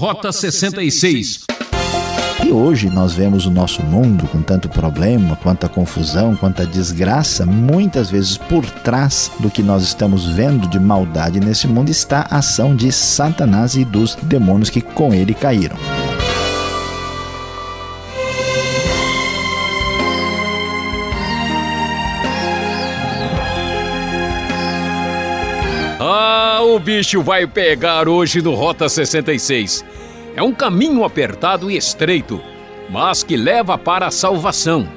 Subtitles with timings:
[0.00, 1.40] Rota 66.
[2.46, 7.44] E hoje nós vemos o nosso mundo com tanto problema, quanta confusão, quanta desgraça.
[7.44, 12.38] Muitas vezes por trás do que nós estamos vendo de maldade nesse mundo está a
[12.38, 15.76] ação de Satanás e dos demônios que com ele caíram.
[26.74, 29.84] O bicho vai pegar hoje no Rota 66.
[30.36, 32.40] É um caminho apertado e estreito,
[32.88, 34.88] mas que leva para a salvação.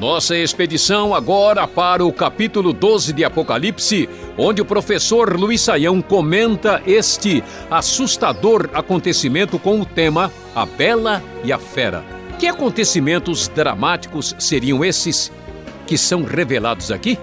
[0.00, 6.82] Nossa expedição agora para o capítulo 12 de Apocalipse, onde o professor Luiz Saião comenta
[6.86, 12.02] este assustador acontecimento com o tema A Bela e a Fera.
[12.38, 15.30] Que acontecimentos dramáticos seriam esses
[15.86, 17.18] que são revelados aqui?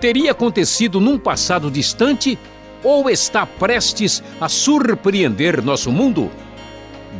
[0.00, 2.38] Teria acontecido num passado distante
[2.82, 6.30] ou está prestes a surpreender nosso mundo?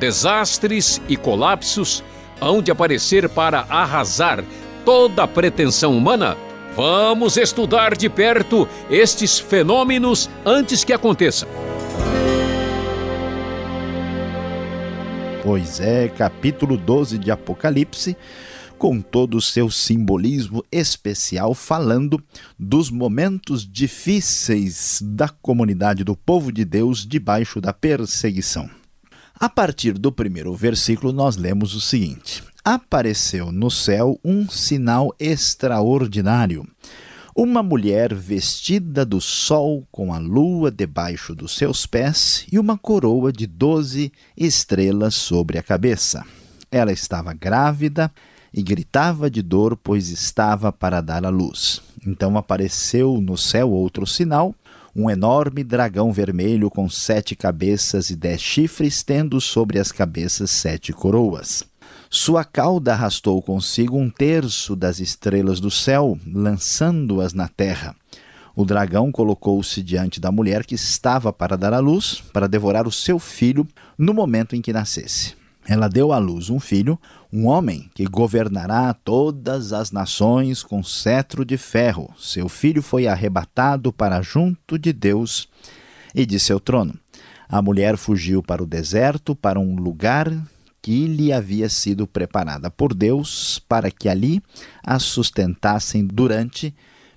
[0.02, 2.02] desastres e colapsos
[2.40, 4.44] hão de aparecer para arrasar
[4.84, 6.36] toda pretensão humana?
[6.74, 11.48] Vamos estudar de perto estes fenômenos antes que aconteçam.
[15.44, 18.16] Pois é, capítulo 12 de Apocalipse,
[18.82, 22.20] com todo o seu simbolismo especial, falando
[22.58, 28.68] dos momentos difíceis da comunidade do povo de Deus debaixo da perseguição.
[29.38, 36.66] A partir do primeiro versículo, nós lemos o seguinte: Apareceu no céu um sinal extraordinário.
[37.36, 43.32] Uma mulher vestida do sol, com a lua debaixo dos seus pés e uma coroa
[43.32, 46.26] de doze estrelas sobre a cabeça.
[46.68, 48.10] Ela estava grávida
[48.52, 51.80] e gritava de dor, pois estava para dar à luz.
[52.06, 54.54] Então apareceu no céu outro sinal
[54.94, 60.92] um enorme dragão vermelho com sete cabeças e dez chifres, tendo sobre as cabeças sete
[60.92, 61.64] coroas.
[62.10, 67.96] Sua cauda arrastou consigo um terço das estrelas do céu, lançando-as na terra.
[68.54, 72.92] O dragão colocou-se diante da mulher que estava para dar à luz, para devorar o
[72.92, 73.66] seu filho
[73.96, 75.41] no momento em que nascesse.
[75.66, 76.98] Ela deu à luz um filho,
[77.32, 82.12] um homem que governará todas as nações com cetro de ferro.
[82.18, 85.48] Seu filho foi arrebatado para junto de Deus
[86.14, 86.94] e de seu trono.
[87.48, 90.32] A mulher fugiu para o deserto, para um lugar
[90.80, 94.42] que lhe havia sido preparada por Deus, para que ali
[94.82, 96.74] a sustentassem durante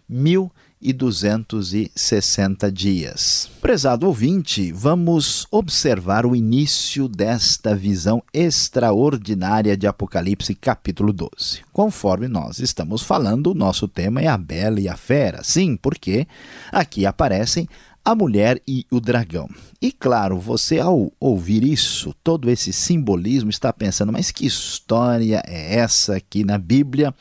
[0.07, 0.51] mil
[0.85, 3.49] e 260 dias.
[3.59, 11.61] Prezado ouvinte, vamos observar o início desta visão extraordinária de Apocalipse, capítulo 12.
[11.73, 15.43] Conforme nós estamos falando, o nosso tema é a Bela e a Fera.
[15.43, 16.27] Sim, porque
[16.71, 17.67] aqui aparecem
[18.05, 19.49] a mulher e o dragão.
[19.81, 25.77] E claro, você ao ouvir isso, todo esse simbolismo, está pensando, mas que história é
[25.77, 27.11] essa aqui na Bíblia?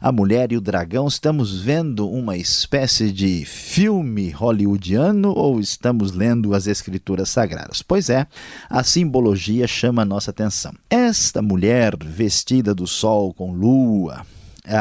[0.00, 6.54] A Mulher e o Dragão, estamos vendo uma espécie de filme hollywoodiano ou estamos lendo
[6.54, 7.82] as Escrituras Sagradas?
[7.82, 8.24] Pois é,
[8.70, 10.72] a simbologia chama a nossa atenção.
[10.88, 14.24] Esta mulher vestida do sol com lua,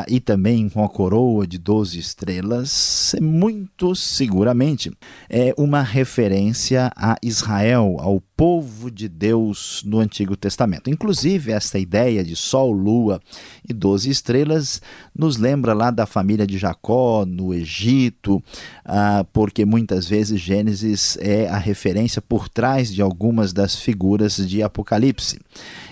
[0.08, 4.92] e também com a coroa de 12 estrelas, muito seguramente
[5.30, 10.92] é uma referência a Israel, ao povo de Deus no Antigo Testamento.
[10.92, 13.20] Inclusive, essa ideia de Sol, Lua
[13.68, 14.80] e doze estrelas
[15.14, 18.42] nos lembra lá da família de Jacó no Egito,
[18.86, 24.62] ah, porque muitas vezes Gênesis é a referência por trás de algumas das figuras de
[24.62, 25.40] Apocalipse.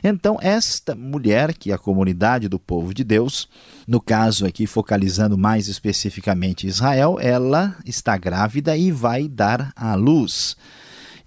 [0.04, 3.50] Então, esta mulher, que é a comunidade do povo de Deus,
[3.88, 10.58] no caso aqui focalizando mais especificamente Israel, ela está grávida e vai dar à luz.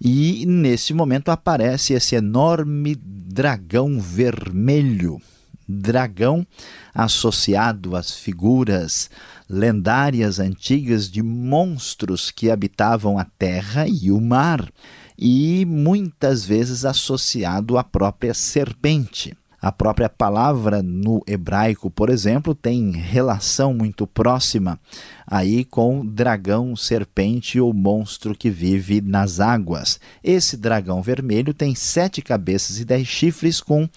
[0.01, 5.21] E nesse momento aparece esse enorme dragão vermelho.
[5.67, 6.45] Dragão
[6.93, 9.09] associado às figuras
[9.49, 14.71] lendárias antigas de monstros que habitavam a terra e o mar,
[15.17, 19.35] e muitas vezes associado à própria serpente.
[19.61, 24.79] A própria palavra no hebraico, por exemplo, tem relação muito próxima
[25.27, 29.99] aí com dragão, serpente ou monstro que vive nas águas.
[30.23, 33.87] Esse dragão vermelho tem sete cabeças e dez chifres com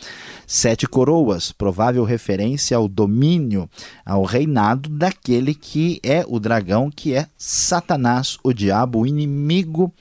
[0.47, 3.70] sete coroas, provável referência ao domínio,
[4.05, 9.93] ao reinado daquele que é o dragão, que é Satanás, o diabo, o inimigo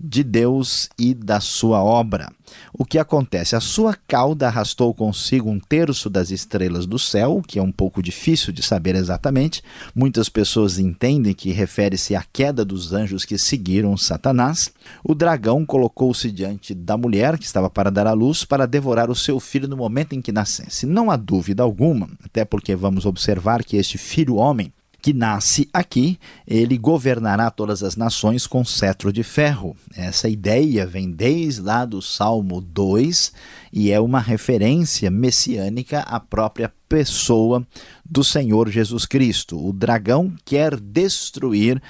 [0.00, 2.28] de Deus e da sua obra.
[2.72, 3.54] O que acontece?
[3.56, 8.02] A sua cauda arrastou consigo um terço das estrelas do céu, que é um pouco
[8.02, 9.62] difícil de saber exatamente.
[9.94, 14.72] Muitas pessoas entendem que refere-se à queda dos anjos que seguiram Satanás.
[15.04, 19.14] O dragão colocou-se diante da mulher que estava para dar à luz para devorar o
[19.14, 20.86] seu filho no momento em que nascesse.
[20.86, 24.72] Não há dúvida alguma, até porque vamos observar que este filho homem
[25.02, 26.16] que nasce aqui,
[26.46, 29.76] ele governará todas as nações com cetro de ferro.
[29.96, 33.32] Essa ideia vem desde lá do Salmo 2
[33.72, 37.66] e é uma referência messiânica à própria pessoa
[38.08, 39.58] do Senhor Jesus Cristo.
[39.58, 41.82] O dragão quer destruir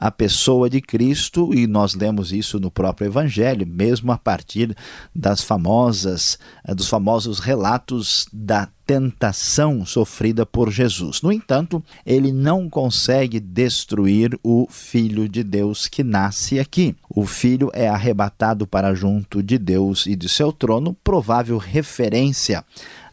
[0.00, 4.74] a pessoa de Cristo, e nós lemos isso no próprio Evangelho, mesmo a partir
[5.14, 11.22] das famosas, eh, dos famosos relatos da tentação sofrida por Jesus.
[11.22, 16.96] No entanto, ele não consegue destruir o Filho de Deus que nasce aqui.
[17.08, 22.64] O Filho é arrebatado para junto de Deus e de seu trono, provável referência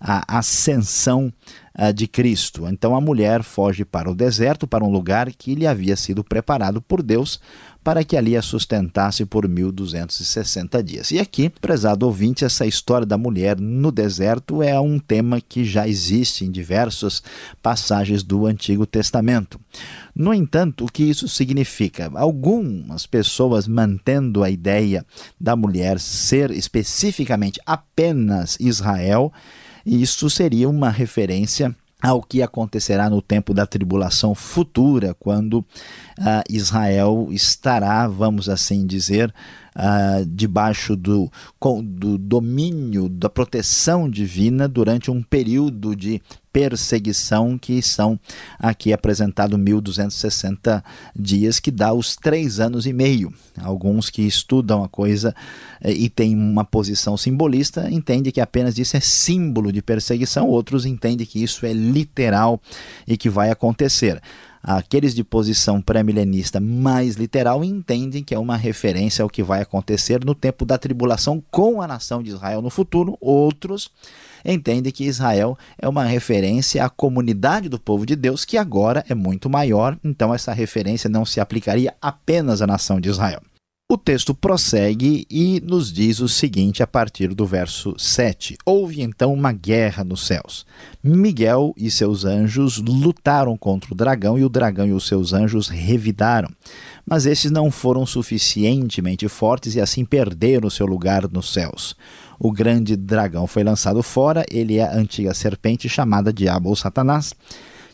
[0.01, 1.31] à ascensão
[1.93, 2.67] de Cristo.
[2.67, 6.81] Então a mulher foge para o deserto, para um lugar que lhe havia sido preparado
[6.81, 7.39] por Deus
[7.87, 11.09] para que ali a sustentasse por 1260 dias.
[11.09, 15.87] E aqui, prezado ouvinte, essa história da mulher no deserto é um tema que já
[15.87, 17.23] existe em diversas
[17.63, 19.57] passagens do Antigo Testamento.
[20.13, 22.11] No entanto, o que isso significa?
[22.13, 25.05] Algumas pessoas mantendo a ideia
[25.39, 29.31] da mulher ser especificamente apenas Israel
[29.85, 37.29] isso seria uma referência ao que acontecerá no tempo da tribulação futura, quando uh, Israel
[37.31, 39.33] estará, vamos assim dizer,
[39.77, 41.31] uh, debaixo do,
[41.83, 46.21] do domínio, da proteção divina durante um período de
[46.51, 48.19] perseguição que são
[48.57, 50.83] aqui apresentado 1260
[51.15, 53.31] dias, que dá os três anos e meio.
[53.61, 55.35] Alguns que estudam a coisa
[55.79, 60.83] eh, e têm uma posição simbolista entendem que apenas isso é símbolo de perseguição, outros
[60.83, 62.59] entendem que isso é literal
[63.07, 64.19] e que vai acontecer.
[64.69, 70.25] Aqueles de posição pré-milenista mais literal entendem que é uma referência ao que vai acontecer
[70.25, 73.17] no tempo da tribulação com a nação de Israel no futuro.
[73.21, 73.89] Outros
[74.43, 79.15] entendem que Israel é uma referência à comunidade do povo de Deus, que agora é
[79.15, 83.41] muito maior, então essa referência não se aplicaria apenas à nação de Israel.
[83.89, 89.33] O texto prossegue e nos diz o seguinte a partir do verso 7: Houve então
[89.33, 90.65] uma guerra nos céus.
[91.01, 95.69] Miguel e seus anjos lutaram contra o dragão, e o dragão e os seus anjos
[95.69, 96.49] revidaram.
[97.05, 101.95] Mas esses não foram suficientemente fortes e assim perderam seu lugar nos céus.
[102.37, 107.33] O grande dragão foi lançado fora, ele é a antiga serpente chamada Diabo ou Satanás,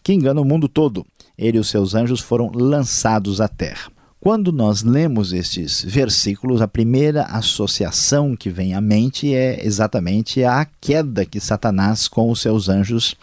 [0.01, 1.05] que engana o mundo todo.
[1.37, 3.93] Ele e os seus anjos foram lançados à terra.
[4.23, 10.65] Quando nós lemos estes versículos, a primeira associação que vem à mente é exatamente a
[10.79, 13.17] queda que Satanás com os seus anjos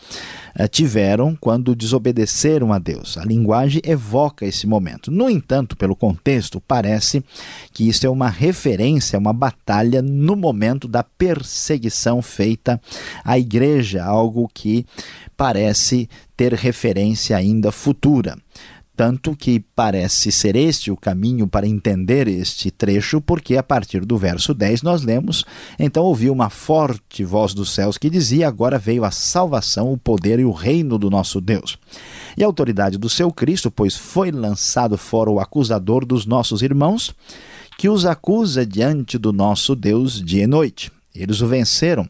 [0.54, 3.16] eh, tiveram quando desobedeceram a Deus.
[3.16, 5.10] A linguagem evoca esse momento.
[5.10, 7.24] No entanto, pelo contexto, parece
[7.72, 12.78] que isso é uma referência uma batalha no momento da perseguição feita
[13.24, 14.84] à igreja, algo que
[15.34, 18.36] parece ter referência ainda futura.
[19.00, 24.18] Tanto que parece ser este o caminho para entender este trecho, porque a partir do
[24.18, 25.42] verso 10 nós lemos:
[25.78, 30.38] Então ouviu uma forte voz dos céus que dizia: Agora veio a salvação, o poder
[30.38, 31.78] e o reino do nosso Deus.
[32.36, 37.14] E a autoridade do seu Cristo, pois foi lançado fora o acusador dos nossos irmãos,
[37.78, 40.92] que os acusa diante do nosso Deus dia e noite.
[41.14, 42.06] Eles o venceram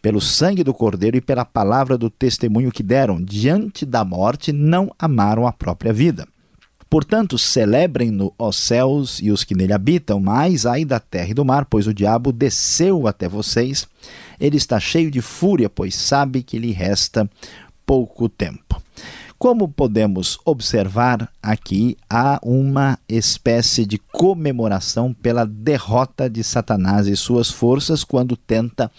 [0.00, 4.90] pelo sangue do Cordeiro e pela palavra do testemunho que deram, diante da morte, não
[4.98, 6.26] amaram a própria vida.
[6.90, 11.44] Portanto, celebrem-no os céus e os que nele habitam, mas ai da terra e do
[11.44, 13.86] mar, pois o diabo desceu até vocês.
[14.40, 17.28] Ele está cheio de fúria, pois sabe que lhe resta
[17.84, 18.80] pouco tempo.
[19.38, 27.48] Como podemos observar aqui, há uma espécie de comemoração pela derrota de Satanás e suas
[27.48, 28.90] forças quando tenta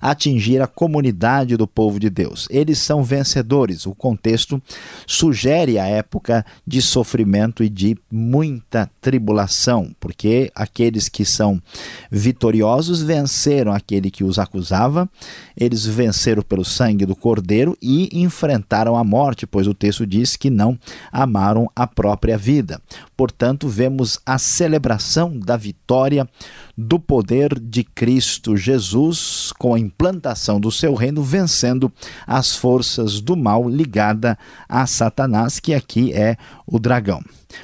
[0.00, 2.46] atingir a comunidade do povo de Deus.
[2.48, 3.86] Eles são vencedores.
[3.86, 4.62] O contexto
[5.04, 11.60] sugere a época de sofrimento e de muita tribulação, porque aqueles que são
[12.08, 15.10] vitoriosos venceram aquele que os acusava,
[15.56, 20.36] eles venceram pelo sangue do cordeiro e enfrentaram a morte, pois o texto texto diz
[20.36, 20.78] que não
[21.10, 22.80] amaram a própria vida.
[23.16, 26.28] Portanto, vemos a celebração da vitória
[26.76, 31.90] do poder de Cristo Jesus com a implantação do seu reino, vencendo
[32.26, 37.22] as forças do mal ligada a Satanás, que aqui é o dragão.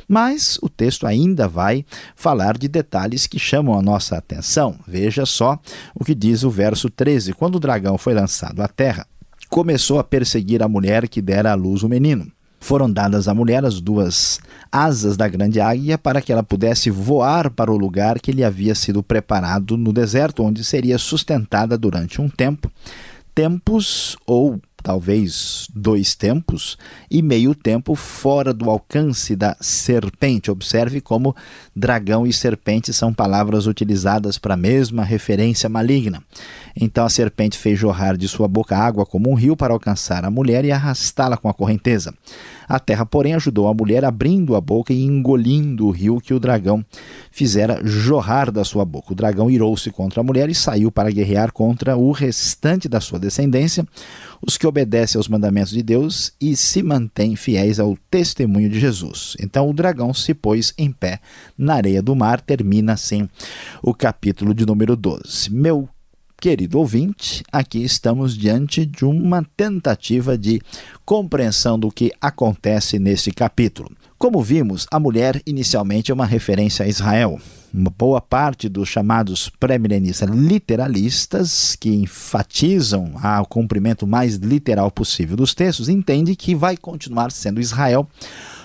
[0.08, 1.84] Mas o texto ainda vai
[2.16, 4.76] falar de detalhes que chamam a nossa atenção.
[4.88, 5.58] Veja só
[5.94, 9.06] o que diz o verso 13: Quando o dragão foi lançado à terra,
[9.54, 12.26] começou a perseguir a mulher que dera à luz o menino.
[12.58, 14.40] Foram dadas à mulher as duas
[14.72, 18.74] asas da grande águia para que ela pudesse voar para o lugar que lhe havia
[18.74, 22.68] sido preparado no deserto, onde seria sustentada durante um tempo,
[23.32, 26.76] tempos ou talvez dois tempos,
[27.10, 30.50] e meio tempo fora do alcance da serpente.
[30.50, 31.34] Observe como
[31.74, 36.22] dragão e serpente são palavras utilizadas para a mesma referência maligna.
[36.76, 40.30] Então a serpente fez jorrar de sua boca água como um rio para alcançar a
[40.30, 42.12] mulher e arrastá-la com a correnteza.
[42.68, 46.40] A terra, porém, ajudou a mulher abrindo a boca e engolindo o rio que o
[46.40, 46.84] dragão
[47.30, 49.12] fizera jorrar da sua boca.
[49.12, 53.18] O dragão irou-se contra a mulher e saiu para guerrear contra o restante da sua
[53.18, 53.86] descendência,
[54.40, 59.36] os que obedecem aos mandamentos de Deus e se mantêm fiéis ao testemunho de Jesus.
[59.40, 61.20] Então o dragão se pôs em pé
[61.56, 63.28] na areia do mar, termina assim
[63.82, 65.52] o capítulo de número 12.
[65.52, 65.88] Meu
[66.44, 70.60] querido ouvinte, aqui estamos diante de uma tentativa de
[71.02, 73.90] compreensão do que acontece nesse capítulo.
[74.18, 77.40] Como vimos, a mulher inicialmente é uma referência a Israel.
[77.72, 85.54] Uma boa parte dos chamados pré-milenistas literalistas, que enfatizam o cumprimento mais literal possível dos
[85.54, 88.06] textos, entende que vai continuar sendo Israel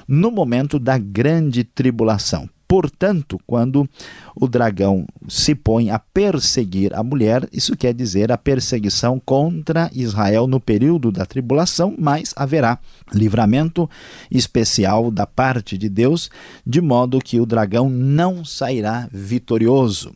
[0.06, 2.50] no momento da grande tribulação.
[2.70, 3.90] Portanto, quando
[4.36, 10.46] o dragão se põe a perseguir a mulher, isso quer dizer a perseguição contra Israel
[10.46, 12.78] no período da tribulação, mas haverá
[13.12, 13.90] livramento
[14.30, 16.30] especial da parte de Deus,
[16.64, 20.14] de modo que o dragão não sairá vitorioso.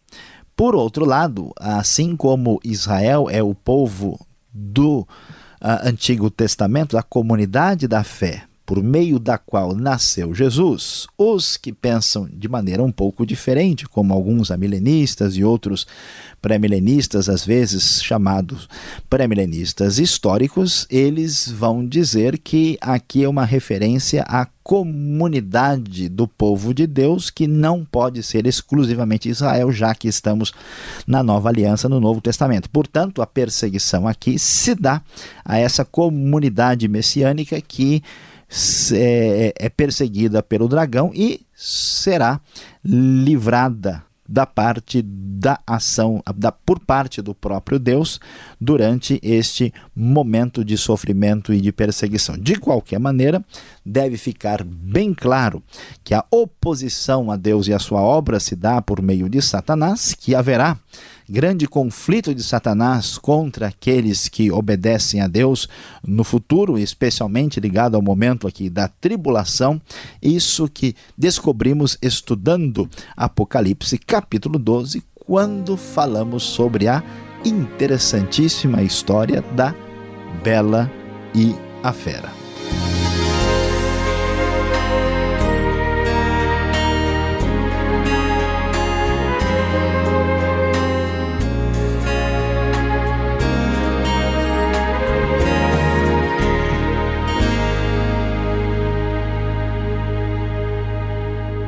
[0.56, 5.08] Por outro lado, assim como Israel é o povo do uh,
[5.82, 12.30] Antigo Testamento, a comunidade da fé, por meio da qual nasceu Jesus, os que pensam
[12.32, 15.86] de maneira um pouco diferente, como alguns amilenistas e outros
[16.42, 18.68] pré-milenistas, às vezes chamados
[19.10, 26.88] pré-milenistas históricos, eles vão dizer que aqui é uma referência à comunidade do povo de
[26.88, 30.54] Deus que não pode ser exclusivamente Israel, já que estamos
[31.06, 32.70] na nova aliança no Novo Testamento.
[32.70, 35.02] Portanto, a perseguição aqui se dá
[35.44, 38.02] a essa comunidade messiânica que
[38.94, 42.40] é, é perseguida pelo dragão e será
[42.84, 48.20] livrada da parte da ação, da, por parte do próprio Deus
[48.64, 52.38] durante este momento de sofrimento e de perseguição.
[52.38, 53.44] De qualquer maneira,
[53.86, 55.62] deve ficar bem claro
[56.04, 60.16] que a oposição a Deus e a sua obra se dá por meio de Satanás,
[60.18, 60.78] que haverá
[61.30, 65.68] grande conflito de Satanás contra aqueles que obedecem a Deus
[66.06, 69.82] no futuro, especialmente ligado ao momento aqui da tribulação.
[70.22, 77.02] Isso que descobrimos estudando Apocalipse capítulo 12, quando falamos sobre a
[77.46, 79.74] interessantíssima história da
[80.44, 80.92] Bela
[81.34, 82.43] e a Fera.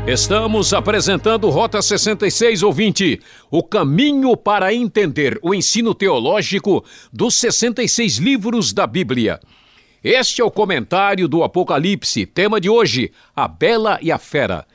[0.07, 3.19] Estamos apresentando Rota 66, ouvinte,
[3.49, 9.39] o caminho para entender o ensino teológico dos 66 livros da Bíblia.
[10.03, 14.67] Este é o comentário do Apocalipse, tema de hoje, a Bela e a Fera.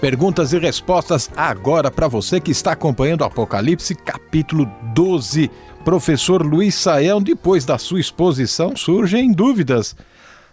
[0.00, 4.64] Perguntas e respostas agora para você que está acompanhando Apocalipse, capítulo
[4.94, 5.50] 12.
[5.84, 9.94] Professor Luiz Saião, depois da sua exposição, surgem dúvidas.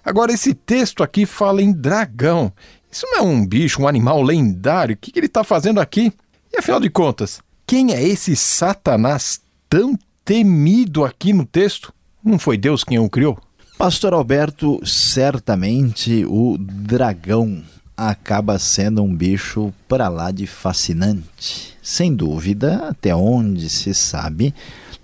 [0.04, 2.52] Agora, esse texto aqui fala em dragão
[2.92, 4.96] Isso não é um bicho, um animal lendário?
[4.96, 6.12] O que, que ele está fazendo aqui?
[6.52, 9.40] E afinal de contas, quem é esse Satanás
[9.70, 11.94] tão temido aqui no texto?
[12.22, 13.40] Não foi Deus quem o criou?
[13.78, 17.64] Pastor Alberto, certamente o dragão
[17.98, 21.76] acaba sendo um bicho para lá de fascinante.
[21.82, 24.54] Sem dúvida, até onde se sabe,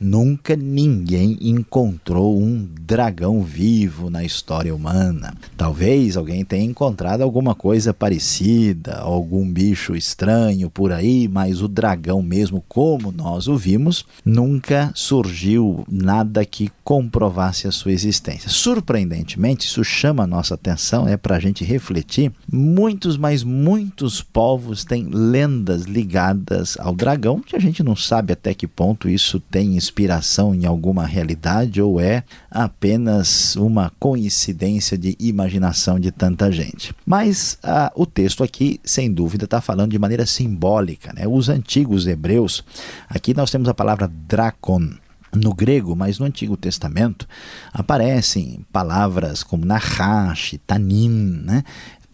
[0.03, 5.33] Nunca ninguém encontrou um dragão vivo na história humana.
[5.55, 12.21] Talvez alguém tenha encontrado alguma coisa parecida, algum bicho estranho por aí, mas o dragão
[12.21, 18.49] mesmo, como nós o vimos, nunca surgiu nada que comprovasse a sua existência.
[18.49, 22.29] Surpreendentemente, isso chama a nossa atenção, é para a gente refletir.
[22.51, 28.53] Muitos, mas muitos povos têm lendas ligadas ao dragão, que a gente não sabe até
[28.53, 29.77] que ponto isso tem
[30.53, 36.93] em alguma realidade ou é apenas uma coincidência de imaginação de tanta gente.
[37.05, 41.13] Mas ah, o texto aqui, sem dúvida, está falando de maneira simbólica.
[41.13, 41.27] Né?
[41.27, 42.63] Os antigos hebreus,
[43.07, 44.89] aqui nós temos a palavra dracon
[45.35, 47.27] no grego, mas no Antigo Testamento
[47.71, 51.09] aparecem palavras como nahash, tanin,
[51.43, 51.63] né?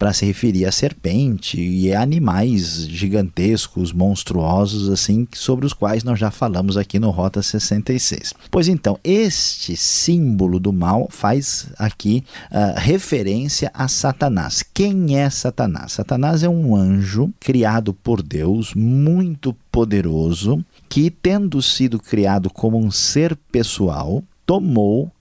[0.00, 6.18] Para se referir à serpente e a animais gigantescos, monstruosos, assim, sobre os quais nós
[6.18, 8.32] já falamos aqui no Rota 66.
[8.50, 14.64] Pois então, este símbolo do mal faz aqui uh, referência a Satanás.
[14.72, 15.92] Quem é Satanás?
[15.92, 22.90] Satanás é um anjo criado por Deus, muito poderoso, que, tendo sido criado como um
[22.90, 25.12] ser pessoal, tomou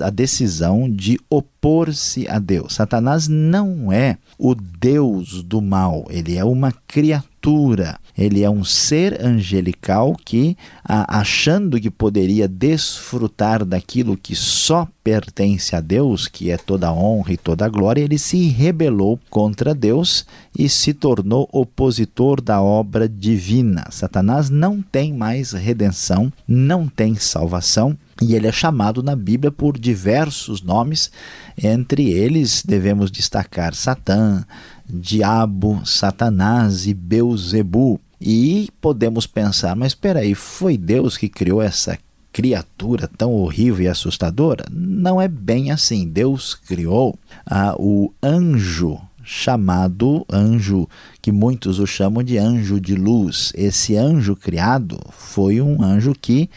[0.00, 2.76] a decisão de opor-se a Deus.
[2.76, 9.22] Satanás não é o Deus do mal, ele é uma criatura, ele é um ser
[9.22, 16.90] angelical que, achando que poderia desfrutar daquilo que só pertence a Deus, que é toda
[16.90, 20.24] honra e toda glória, ele se rebelou contra Deus
[20.58, 23.84] e se tornou opositor da obra divina.
[23.90, 29.78] Satanás não tem mais redenção, não tem salvação e ele é chamado na Bíblia por
[29.78, 31.10] diversos nomes,
[31.56, 34.44] entre eles devemos destacar Satã,
[34.88, 38.00] Diabo, Satanás e Beuzebu.
[38.20, 41.96] E podemos pensar, mas espera aí, foi Deus que criou essa
[42.32, 44.64] criatura tão horrível e assustadora?
[44.70, 46.08] Não é bem assim.
[46.08, 50.88] Deus criou ah, o anjo chamado anjo,
[51.20, 53.52] que muitos o chamam de anjo de luz.
[53.54, 56.48] Esse anjo criado foi um anjo que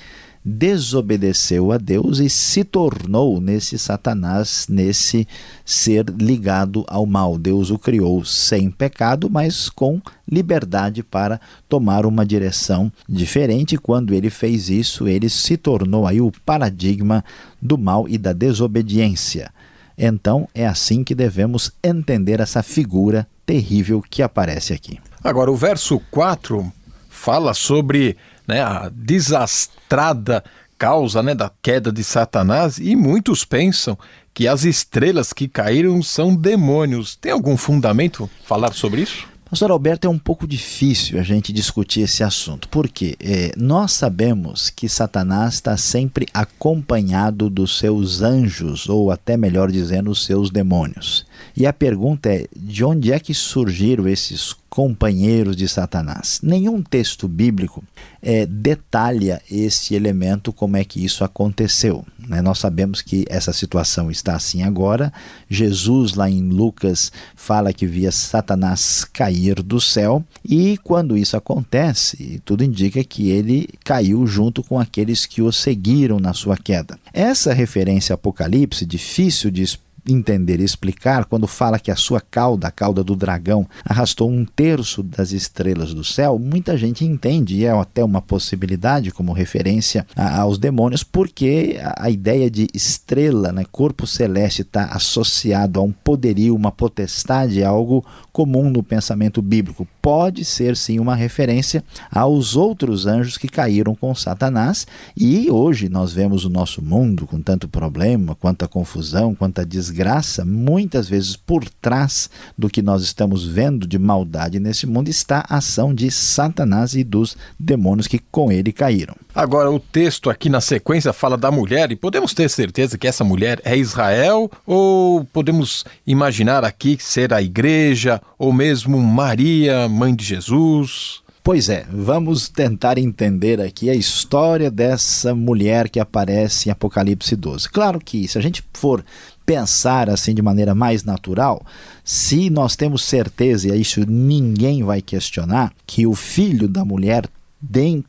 [0.44, 5.28] desobedeceu a Deus e se tornou nesse Satanás, nesse
[5.64, 7.38] ser ligado ao mal.
[7.38, 11.40] Deus o criou sem pecado, mas com liberdade para
[11.70, 13.78] tomar uma direção diferente.
[13.78, 17.24] Quando ele fez isso, ele se tornou aí o paradigma
[17.62, 19.52] do mal e da desobediência.
[19.98, 25.00] Então, é assim que devemos entender essa figura terrível que aparece aqui.
[25.24, 26.72] Agora, o verso 4
[27.08, 28.18] fala sobre
[28.52, 30.44] né, a desastrada
[30.78, 33.98] causa né, da queda de Satanás e muitos pensam
[34.34, 37.16] que as estrelas que caíram são demônios.
[37.16, 39.26] Tem algum fundamento falar sobre isso?
[39.50, 44.70] Pastor Alberto, é um pouco difícil a gente discutir esse assunto, porque é, nós sabemos
[44.70, 51.26] que Satanás está sempre acompanhado dos seus anjos, ou até melhor dizendo, os seus demônios.
[51.56, 56.40] E a pergunta é: de onde é que surgiram esses companheiros de Satanás?
[56.42, 57.84] Nenhum texto bíblico
[58.22, 62.06] é, detalha esse elemento, como é que isso aconteceu.
[62.18, 62.42] Né?
[62.42, 65.12] Nós sabemos que essa situação está assim agora.
[65.50, 72.42] Jesus, lá em Lucas, fala que via Satanás cair do céu, e quando isso acontece,
[72.46, 76.98] tudo indica que ele caiu junto com aqueles que o seguiram na sua queda.
[77.14, 82.20] Essa referência a Apocalipse, difícil de explicar, entender e explicar quando fala que a sua
[82.20, 87.58] cauda, a cauda do dragão, arrastou um terço das estrelas do céu, muita gente entende,
[87.58, 93.66] e é até uma possibilidade como referência aos demônios, porque a, ideia de estrela, né,
[93.72, 99.88] corpo celeste, está associado a um poderio, uma potestade, é algo comum no pensamento bíblico.
[100.02, 106.14] Pode ser sim uma referência aos outros anjos que caíram com Satanás, e hoje nós
[106.14, 111.68] vemos o nosso mundo com tanto problema, quanta confusão, quanta desgraça desgraça, muitas vezes por
[111.82, 116.96] trás do que nós estamos vendo de maldade nesse mundo está a ação de Satanás
[116.96, 119.16] e dos demônios que com ele caíram.
[119.36, 123.24] Agora, o texto aqui na sequência fala da mulher, e podemos ter certeza que essa
[123.24, 130.24] mulher é Israel, ou podemos imaginar aqui ser a igreja, ou mesmo Maria, mãe de
[130.24, 131.22] Jesus?
[131.44, 137.68] Pois é, vamos tentar entender aqui a história dessa mulher que aparece em Apocalipse 12.
[137.68, 139.04] Claro que, se a gente for
[139.52, 141.62] pensar assim de maneira mais natural,
[142.06, 147.28] se nós temos certeza, e isso ninguém vai questionar, que o filho da mulher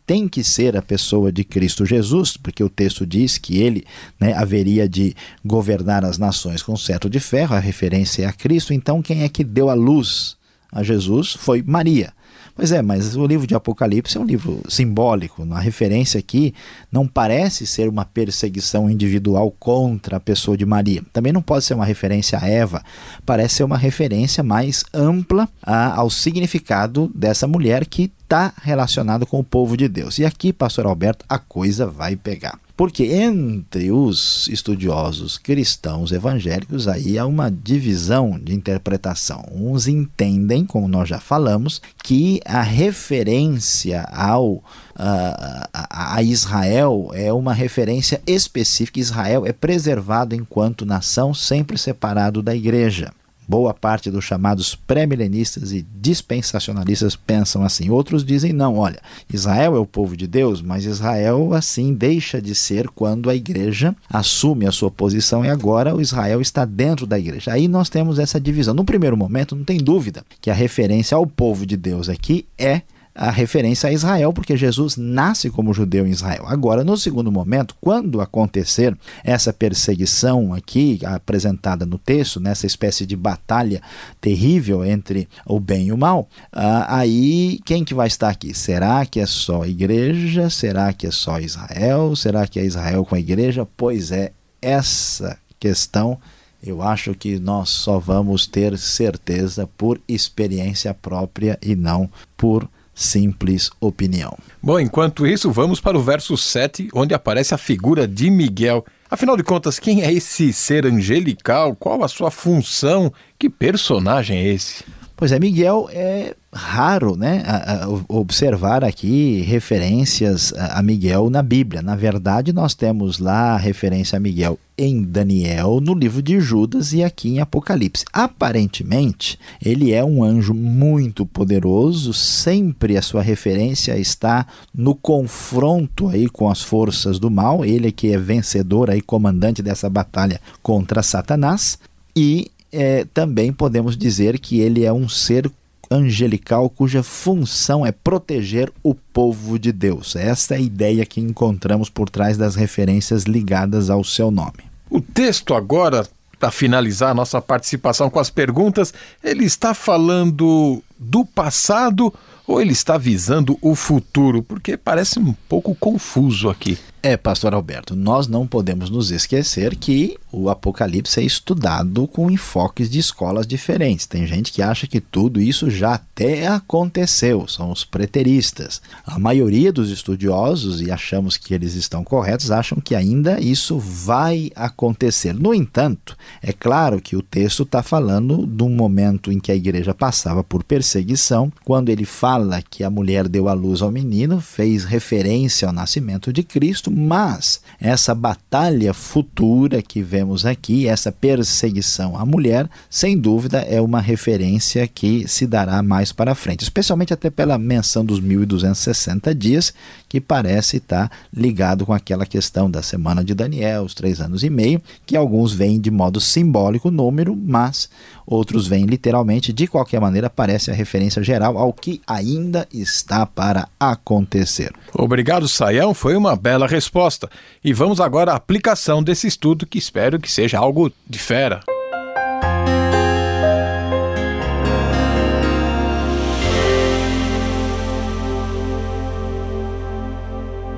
[0.06, 3.84] tem, que ser a pessoa de Cristo Jesus, porque o texto diz que ele
[4.20, 8.72] né, haveria de governar as nações com cetro de ferro, a referência é a Cristo.
[8.72, 10.36] Então, quem é que deu a luz
[10.70, 12.12] a Jesus foi Maria.
[12.54, 15.46] Pois é, mas o livro de Apocalipse é um livro simbólico.
[15.52, 16.54] A referência aqui
[16.90, 21.02] não parece ser uma perseguição individual contra a pessoa de Maria.
[21.12, 22.82] Também não pode ser uma referência a Eva.
[23.24, 29.38] Parece ser uma referência mais ampla a, ao significado dessa mulher que está relacionado com
[29.38, 30.18] o povo de Deus.
[30.18, 32.58] E aqui, pastor Alberto, a coisa vai pegar.
[32.74, 39.44] Porque entre os estudiosos cristãos evangélicos aí há uma divisão de interpretação.
[39.52, 44.64] Uns entendem, como nós já falamos, que a referência ao
[44.96, 48.98] a, a, Israel é uma referência específica.
[48.98, 53.12] Israel é preservado enquanto nação, sempre separado da igreja.
[53.46, 57.90] Boa parte dos chamados pré-milenistas e dispensacionalistas pensam assim.
[57.90, 59.00] Outros dizem não, olha,
[59.32, 63.94] Israel é o povo de Deus, mas Israel assim deixa de ser quando a igreja
[64.08, 67.52] assume a sua posição e agora o Israel está dentro da igreja.
[67.52, 68.74] Aí nós temos essa divisão.
[68.74, 72.82] No primeiro momento, não tem dúvida que a referência ao povo de Deus aqui é
[73.14, 76.44] a referência a Israel, porque Jesus nasce como judeu em Israel.
[76.46, 83.14] Agora, no segundo momento, quando acontecer essa perseguição aqui apresentada no texto, nessa espécie de
[83.14, 83.82] batalha
[84.20, 88.54] terrível entre o bem e o mal, ah, aí quem que vai estar aqui?
[88.54, 90.48] Será que é só a igreja?
[90.48, 92.16] Será que é só Israel?
[92.16, 93.66] Será que é Israel com a igreja?
[93.76, 96.18] Pois é, essa questão
[96.64, 103.70] eu acho que nós só vamos ter certeza por experiência própria e não por simples
[103.80, 104.36] opinião.
[104.62, 108.84] Bom, enquanto isso, vamos para o verso 7, onde aparece a figura de Miguel.
[109.10, 111.74] Afinal de contas, quem é esse ser angelical?
[111.76, 113.12] Qual a sua função?
[113.38, 114.84] Que personagem é esse?
[115.22, 121.80] Pois é, Miguel é raro né, a, a, observar aqui referências a Miguel na Bíblia.
[121.80, 126.92] Na verdade, nós temos lá a referência a Miguel em Daniel, no livro de Judas
[126.92, 128.04] e aqui em Apocalipse.
[128.12, 136.28] Aparentemente, ele é um anjo muito poderoso, sempre a sua referência está no confronto aí
[136.28, 141.78] com as forças do mal, ele que é vencedor aí, comandante dessa batalha contra Satanás,
[142.16, 145.50] e é, também podemos dizer que ele é um ser
[145.90, 150.16] angelical cuja função é proteger o povo de Deus.
[150.16, 154.64] Esta é a ideia que encontramos por trás das referências ligadas ao seu nome.
[154.88, 156.06] O texto agora,
[156.38, 162.12] para finalizar a nossa participação com as perguntas, ele está falando do passado
[162.46, 164.42] ou ele está visando o futuro?
[164.42, 166.78] Porque parece um pouco confuso aqui.
[167.04, 172.88] É, pastor Alberto, nós não podemos nos esquecer que o Apocalipse é estudado com enfoques
[172.88, 174.06] de escolas diferentes.
[174.06, 178.80] Tem gente que acha que tudo isso já até aconteceu, são os preteristas.
[179.04, 184.52] A maioria dos estudiosos, e achamos que eles estão corretos, acham que ainda isso vai
[184.54, 185.34] acontecer.
[185.34, 189.56] No entanto, é claro que o texto está falando de um momento em que a
[189.56, 194.40] igreja passava por perseguição, quando ele fala que a mulher deu à luz ao menino,
[194.40, 202.18] fez referência ao nascimento de Cristo mas essa batalha futura que vemos aqui, essa perseguição
[202.18, 207.30] à mulher, sem dúvida é uma referência que se dará mais para frente, especialmente até
[207.30, 209.72] pela menção dos 1260 dias,
[210.12, 214.50] que parece estar ligado com aquela questão da semana de Daniel, os três anos e
[214.50, 217.88] meio, que alguns veem de modo simbólico o número, mas
[218.26, 219.54] outros veem literalmente.
[219.54, 224.70] De qualquer maneira, parece a referência geral ao que ainda está para acontecer.
[224.92, 225.94] Obrigado, Saião.
[225.94, 227.30] Foi uma bela resposta.
[227.64, 231.62] E vamos agora à aplicação desse estudo, que espero que seja algo de fera.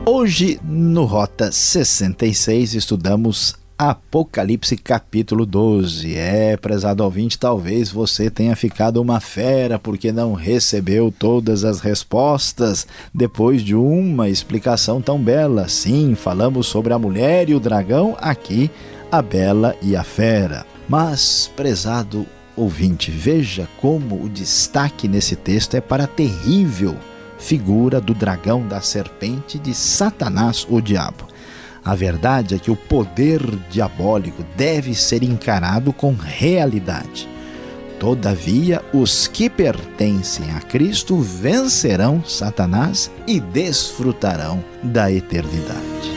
[0.06, 6.14] Hoje, no Rota 66, estudamos Apocalipse capítulo 12.
[6.14, 12.86] É, prezado ouvinte, talvez você tenha ficado uma fera porque não recebeu todas as respostas
[13.14, 15.68] depois de uma explicação tão bela.
[15.68, 18.70] Sim, falamos sobre a mulher e o dragão, aqui
[19.10, 20.66] a bela e a fera.
[20.86, 26.94] Mas, prezado ouvinte, veja como o destaque nesse texto é para a terrível
[27.44, 31.28] figura do dragão, da serpente, de Satanás, o diabo.
[31.84, 37.28] A verdade é que o poder diabólico deve ser encarado com realidade.
[38.00, 46.13] Todavia, os que pertencem a Cristo vencerão Satanás e desfrutarão da eternidade.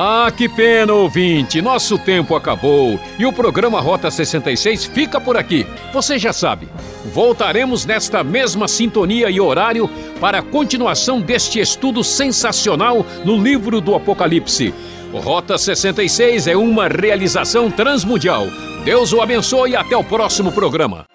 [0.00, 1.60] Ah, que pena, ouvinte!
[1.60, 5.66] Nosso tempo acabou e o programa Rota 66 fica por aqui.
[5.92, 6.68] Você já sabe,
[7.12, 13.96] voltaremos nesta mesma sintonia e horário para a continuação deste estudo sensacional no livro do
[13.96, 14.72] Apocalipse.
[15.12, 18.46] Rota 66 é uma realização transmundial.
[18.84, 21.06] Deus o abençoe e até o próximo programa.